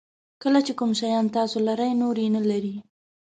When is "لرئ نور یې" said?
1.67-2.27